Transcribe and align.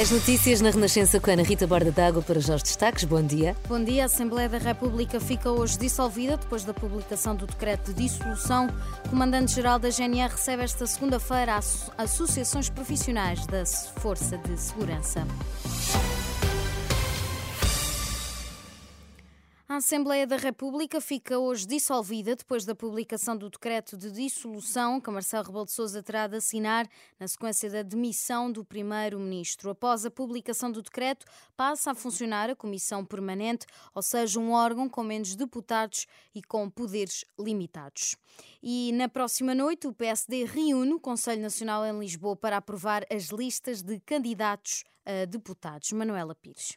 As 0.00 0.12
notícias 0.12 0.60
na 0.60 0.70
Renascença 0.70 1.18
com 1.18 1.28
Ana 1.28 1.42
Rita 1.42 1.66
Borda 1.66 1.90
d'Água 1.90 2.22
para 2.22 2.38
os 2.38 2.46
destaques. 2.46 3.02
Bom 3.02 3.20
dia. 3.20 3.56
Bom 3.66 3.82
dia. 3.82 4.04
A 4.04 4.06
Assembleia 4.06 4.48
da 4.48 4.56
República 4.56 5.18
fica 5.18 5.50
hoje 5.50 5.76
dissolvida 5.76 6.36
depois 6.36 6.62
da 6.62 6.72
publicação 6.72 7.34
do 7.34 7.48
decreto 7.48 7.92
de 7.92 8.04
dissolução. 8.04 8.68
O 9.06 9.08
Comandante-Geral 9.08 9.80
da 9.80 9.90
GNR 9.90 10.30
recebe 10.30 10.62
esta 10.62 10.86
segunda-feira 10.86 11.56
as 11.56 11.90
associações 11.98 12.70
profissionais 12.70 13.44
da 13.48 13.66
Força 14.00 14.38
de 14.38 14.56
Segurança. 14.56 15.26
Assembleia 19.78 20.26
da 20.26 20.36
República 20.36 21.00
fica 21.00 21.38
hoje 21.38 21.64
dissolvida 21.64 22.34
depois 22.34 22.64
da 22.64 22.74
publicação 22.74 23.36
do 23.36 23.48
decreto 23.48 23.96
de 23.96 24.10
dissolução 24.10 25.00
que 25.00 25.08
Marcelo 25.08 25.44
Rebelo 25.44 25.66
de 25.66 25.70
Sousa 25.70 26.02
terá 26.02 26.26
de 26.26 26.36
assinar 26.36 26.88
na 27.16 27.28
sequência 27.28 27.70
da 27.70 27.82
demissão 27.82 28.50
do 28.50 28.64
primeiro-ministro. 28.64 29.70
Após 29.70 30.04
a 30.04 30.10
publicação 30.10 30.72
do 30.72 30.82
decreto, 30.82 31.24
passa 31.56 31.92
a 31.92 31.94
funcionar 31.94 32.50
a 32.50 32.56
Comissão 32.56 33.04
Permanente, 33.04 33.66
ou 33.94 34.02
seja, 34.02 34.40
um 34.40 34.50
órgão 34.50 34.88
com 34.88 35.04
menos 35.04 35.36
deputados 35.36 36.06
e 36.34 36.42
com 36.42 36.68
poderes 36.68 37.24
limitados. 37.38 38.16
E 38.60 38.90
na 38.94 39.08
próxima 39.08 39.54
noite, 39.54 39.86
o 39.86 39.92
PSD 39.92 40.44
reúne 40.44 40.94
o 40.94 41.00
Conselho 41.00 41.40
Nacional 41.40 41.86
em 41.86 41.96
Lisboa 42.00 42.34
para 42.34 42.56
aprovar 42.56 43.06
as 43.08 43.26
listas 43.26 43.80
de 43.80 44.00
candidatos 44.00 44.82
a 45.06 45.24
deputados. 45.24 45.92
Manuela 45.92 46.34
Pires. 46.34 46.76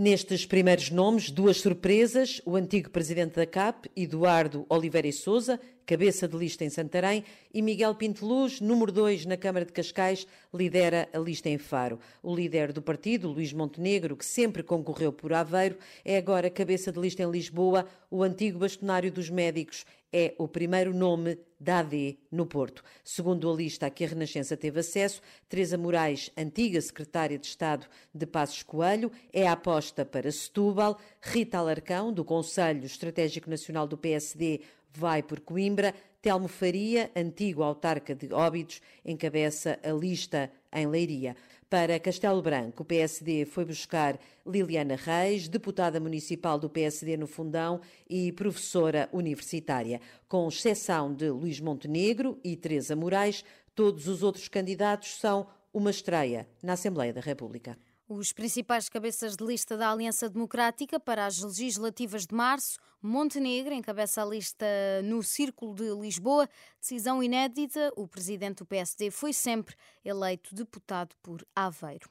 Nestes 0.00 0.46
primeiros 0.46 0.90
nomes, 0.90 1.28
duas 1.28 1.56
surpresas: 1.56 2.40
o 2.46 2.54
antigo 2.54 2.88
presidente 2.88 3.34
da 3.34 3.44
CAP, 3.44 3.90
Eduardo 3.96 4.64
Oliveira 4.68 5.08
e 5.08 5.12
Souza, 5.12 5.60
cabeça 5.88 6.28
de 6.28 6.36
lista 6.36 6.66
em 6.66 6.68
Santarém, 6.68 7.24
e 7.52 7.62
Miguel 7.62 7.94
Pinteluz, 7.94 8.60
número 8.60 8.92
2 8.92 9.24
na 9.24 9.38
Câmara 9.38 9.64
de 9.64 9.72
Cascais, 9.72 10.26
lidera 10.52 11.08
a 11.14 11.18
lista 11.18 11.48
em 11.48 11.56
Faro. 11.56 11.98
O 12.22 12.36
líder 12.36 12.74
do 12.74 12.82
partido, 12.82 13.30
Luís 13.30 13.54
Montenegro, 13.54 14.14
que 14.14 14.24
sempre 14.26 14.62
concorreu 14.62 15.10
por 15.10 15.32
Aveiro, 15.32 15.78
é 16.04 16.18
agora 16.18 16.50
cabeça 16.50 16.92
de 16.92 17.00
lista 17.00 17.22
em 17.22 17.30
Lisboa. 17.30 17.86
O 18.10 18.22
antigo 18.22 18.58
bastonário 18.58 19.10
dos 19.10 19.30
médicos 19.30 19.86
é 20.12 20.34
o 20.38 20.46
primeiro 20.48 20.94
nome 20.94 21.38
da 21.60 21.80
AD 21.80 22.18
no 22.30 22.46
Porto. 22.46 22.82
Segundo 23.04 23.50
a 23.50 23.54
lista 23.54 23.86
a 23.86 23.90
que 23.90 24.04
a 24.04 24.08
Renascença 24.08 24.56
teve 24.56 24.80
acesso, 24.80 25.20
Teresa 25.48 25.76
Moraes, 25.76 26.30
antiga 26.36 26.80
secretária 26.80 27.38
de 27.38 27.46
Estado 27.46 27.86
de 28.14 28.26
Passos 28.26 28.62
Coelho, 28.62 29.10
é 29.32 29.46
a 29.46 29.52
aposta 29.52 30.04
para 30.04 30.30
Setúbal. 30.30 30.98
Rita 31.20 31.58
Alarcão, 31.58 32.12
do 32.12 32.24
Conselho 32.24 32.86
Estratégico 32.86 33.50
Nacional 33.50 33.86
do 33.86 33.98
PSD, 33.98 34.60
vai 34.92 35.22
por 35.22 35.40
Coimbra. 35.40 35.94
Telmo 36.20 36.48
Faria, 36.48 37.10
antigo 37.14 37.62
autarca 37.62 38.14
de 38.14 38.32
Óbidos, 38.34 38.80
encabeça 39.04 39.78
a 39.82 39.92
lista 39.92 40.50
em 40.72 40.86
Leiria. 40.86 41.36
Para 41.70 42.00
Castelo 42.00 42.42
Branco, 42.42 42.82
o 42.82 42.86
PSD 42.86 43.44
foi 43.44 43.64
buscar 43.64 44.18
Liliana 44.46 44.96
Reis, 44.96 45.48
deputada 45.48 46.00
municipal 46.00 46.58
do 46.58 46.68
PSD 46.68 47.16
no 47.16 47.26
Fundão 47.26 47.80
e 48.08 48.32
professora 48.32 49.08
universitária. 49.12 50.00
Com 50.26 50.48
exceção 50.48 51.14
de 51.14 51.28
Luís 51.28 51.60
Montenegro 51.60 52.38
e 52.42 52.56
Teresa 52.56 52.96
Moraes, 52.96 53.44
todos 53.74 54.08
os 54.08 54.22
outros 54.22 54.48
candidatos 54.48 55.20
são 55.20 55.46
uma 55.72 55.90
estreia 55.90 56.48
na 56.62 56.72
Assembleia 56.72 57.12
da 57.12 57.20
República. 57.20 57.78
Os 58.10 58.32
principais 58.32 58.88
cabeças 58.88 59.36
de 59.36 59.44
lista 59.44 59.76
da 59.76 59.92
Aliança 59.92 60.30
Democrática 60.30 60.98
para 60.98 61.26
as 61.26 61.42
legislativas 61.42 62.26
de 62.26 62.34
março, 62.34 62.78
Montenegro 63.02 63.74
encabeça 63.74 64.22
a 64.22 64.24
lista 64.24 64.64
no 65.04 65.22
Círculo 65.22 65.74
de 65.74 65.90
Lisboa. 65.90 66.48
Decisão 66.80 67.22
inédita, 67.22 67.92
o 67.96 68.08
presidente 68.08 68.60
do 68.60 68.66
PSD 68.66 69.10
foi 69.10 69.34
sempre 69.34 69.76
eleito 70.02 70.54
deputado 70.54 71.14
por 71.22 71.46
Aveiro. 71.54 72.08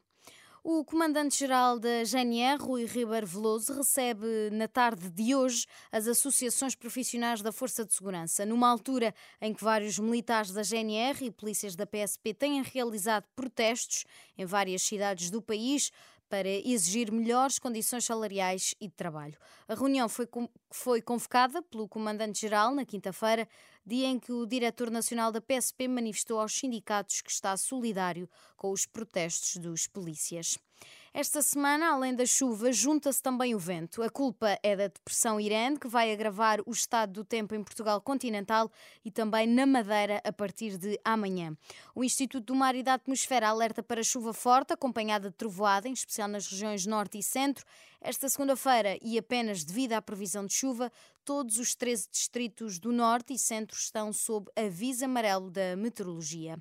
O 0.69 0.83
comandante-geral 0.83 1.79
da 1.79 2.03
GNR, 2.03 2.61
Rui 2.61 2.83
Ribeiro 2.83 3.25
Veloso, 3.25 3.71
recebe 3.71 4.49
na 4.51 4.67
tarde 4.67 5.09
de 5.09 5.33
hoje 5.33 5.65
as 5.89 6.09
associações 6.09 6.75
profissionais 6.75 7.41
da 7.41 7.53
Força 7.53 7.85
de 7.85 7.93
Segurança, 7.93 8.45
numa 8.45 8.67
altura 8.67 9.15
em 9.39 9.53
que 9.53 9.63
vários 9.63 9.97
militares 9.97 10.51
da 10.51 10.63
GNR 10.63 11.23
e 11.23 11.31
polícias 11.31 11.73
da 11.73 11.85
PSP 11.85 12.33
têm 12.33 12.61
realizado 12.61 13.23
protestos 13.33 14.03
em 14.37 14.43
várias 14.45 14.81
cidades 14.81 15.31
do 15.31 15.41
país 15.41 15.89
para 16.29 16.49
exigir 16.49 17.13
melhores 17.13 17.57
condições 17.57 18.03
salariais 18.03 18.75
e 18.81 18.89
de 18.89 18.93
trabalho. 18.93 19.37
A 19.69 19.73
reunião 19.73 20.09
foi, 20.09 20.27
foi 20.69 21.01
convocada 21.01 21.61
pelo 21.61 21.87
Comandante-Geral 21.87 22.75
na 22.75 22.83
quinta-feira, 22.83 23.47
dia 23.87 24.07
em 24.07 24.19
que 24.19 24.33
o 24.33 24.45
Diretor 24.45 24.91
Nacional 24.91 25.31
da 25.31 25.39
PSP 25.39 25.87
manifestou 25.87 26.41
aos 26.41 26.53
sindicatos 26.53 27.21
que 27.21 27.31
está 27.31 27.55
solidário 27.55 28.29
com 28.57 28.71
os 28.71 28.85
protestos 28.85 29.55
dos 29.55 29.87
polícias. 29.87 30.59
Esta 31.13 31.41
semana, 31.41 31.93
além 31.93 32.13
da 32.13 32.27
chuva, 32.27 32.71
junta-se 32.71 33.23
também 33.23 33.55
o 33.55 33.59
vento. 33.59 34.03
A 34.03 34.09
culpa 34.09 34.59
é 34.61 34.75
da 34.75 34.87
depressão 34.87 35.39
Irene, 35.39 35.79
que 35.79 35.87
vai 35.87 36.11
agravar 36.11 36.59
o 36.63 36.71
estado 36.71 37.13
do 37.13 37.23
tempo 37.23 37.55
em 37.55 37.63
Portugal 37.63 37.99
continental 37.99 38.69
e 39.03 39.09
também 39.09 39.47
na 39.47 39.65
Madeira 39.65 40.21
a 40.23 40.31
partir 40.31 40.77
de 40.77 40.99
amanhã. 41.03 41.57
O 41.95 42.03
Instituto 42.03 42.45
do 42.45 42.55
Mar 42.55 42.75
e 42.75 42.83
da 42.83 42.93
Atmosfera 42.93 43.47
alerta 43.47 43.81
para 43.81 44.03
chuva 44.03 44.31
forte, 44.31 44.73
acompanhada 44.73 45.31
de 45.31 45.35
trovoada, 45.35 45.87
em 45.87 45.93
especial 45.93 46.27
nas 46.27 46.47
regiões 46.47 46.85
norte 46.85 47.17
e 47.17 47.23
centro. 47.23 47.65
Esta 47.99 48.29
segunda-feira, 48.29 48.97
e 49.01 49.17
apenas 49.17 49.63
devido 49.63 49.93
à 49.93 50.01
previsão 50.01 50.45
de 50.45 50.53
chuva, 50.53 50.91
todos 51.25 51.57
os 51.57 51.75
13 51.75 52.07
distritos 52.11 52.79
do 52.79 52.91
norte 52.91 53.33
e 53.33 53.39
centro 53.39 53.75
estão 53.75 54.13
sob 54.13 54.51
aviso 54.55 55.05
amarelo 55.05 55.49
da 55.49 55.75
meteorologia. 55.75 56.57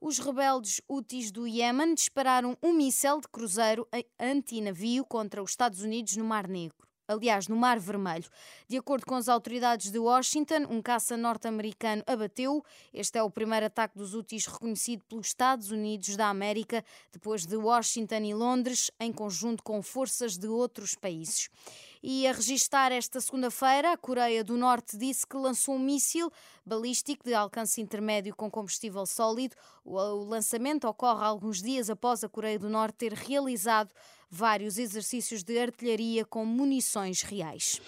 Os 0.00 0.18
rebeldes 0.18 0.80
Houthis 0.88 1.30
do 1.30 1.46
Iémen 1.46 1.94
dispararam 1.94 2.58
um 2.62 2.72
míssel 2.72 3.20
de 3.20 3.28
cruzeiro 3.28 3.88
antinavio 4.18 5.04
contra 5.04 5.42
os 5.42 5.50
Estados 5.50 5.80
Unidos 5.80 6.16
no 6.16 6.24
Mar 6.24 6.48
Negro 6.48 6.84
aliás, 7.06 7.48
no 7.48 7.56
Mar 7.56 7.78
Vermelho. 7.78 8.28
De 8.68 8.76
acordo 8.76 9.06
com 9.06 9.14
as 9.14 9.28
autoridades 9.28 9.90
de 9.90 9.98
Washington, 9.98 10.66
um 10.70 10.80
caça 10.80 11.16
norte-americano 11.16 12.02
abateu. 12.06 12.64
Este 12.92 13.18
é 13.18 13.22
o 13.22 13.30
primeiro 13.30 13.66
ataque 13.66 13.98
dos 13.98 14.14
úteis 14.14 14.46
reconhecido 14.46 15.04
pelos 15.04 15.26
Estados 15.26 15.70
Unidos 15.70 16.16
da 16.16 16.28
América, 16.28 16.84
depois 17.12 17.46
de 17.46 17.56
Washington 17.56 18.22
e 18.24 18.34
Londres, 18.34 18.90
em 18.98 19.12
conjunto 19.12 19.62
com 19.62 19.82
forças 19.82 20.38
de 20.38 20.48
outros 20.48 20.94
países. 20.94 21.48
E 22.06 22.26
a 22.26 22.32
registar 22.32 22.92
esta 22.92 23.18
segunda-feira, 23.18 23.92
a 23.92 23.96
Coreia 23.96 24.44
do 24.44 24.58
Norte 24.58 24.94
disse 24.98 25.26
que 25.26 25.38
lançou 25.38 25.76
um 25.76 25.78
míssil 25.78 26.30
balístico 26.62 27.24
de 27.24 27.32
alcance 27.32 27.80
intermédio 27.80 28.36
com 28.36 28.50
combustível 28.50 29.06
sólido. 29.06 29.56
O 29.82 29.96
lançamento 30.24 30.86
ocorre 30.86 31.24
alguns 31.24 31.62
dias 31.62 31.88
após 31.88 32.22
a 32.22 32.28
Coreia 32.28 32.58
do 32.58 32.68
Norte 32.68 32.96
ter 32.96 33.14
realizado 33.14 33.90
vários 34.34 34.78
exercícios 34.78 35.44
de 35.44 35.56
artilharia 35.58 36.24
com 36.24 36.44
munições 36.44 37.22
reais. 37.22 37.80